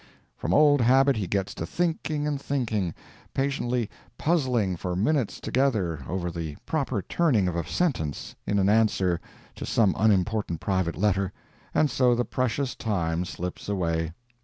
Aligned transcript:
From 0.35 0.51
old 0.51 0.81
habit 0.81 1.15
he 1.15 1.27
gets 1.27 1.53
to 1.53 1.63
thinking 1.63 2.25
and 2.25 2.41
thinking, 2.41 2.95
patiently 3.35 3.87
puzzling 4.17 4.75
for 4.75 4.95
minutes 4.95 5.39
together 5.39 6.03
over 6.09 6.31
the 6.31 6.55
proper 6.65 7.03
turning 7.03 7.47
of 7.47 7.55
a 7.55 7.67
sentence 7.67 8.33
in 8.47 8.57
an 8.57 8.67
answer 8.67 9.21
to 9.53 9.63
some 9.63 9.93
unimportant 9.95 10.59
private 10.59 10.95
letter, 10.97 11.31
and 11.71 11.87
so 11.91 12.15
the 12.15 12.25
precious 12.25 12.73
time 12.75 13.25
slips 13.25 13.69
away. 13.69 14.11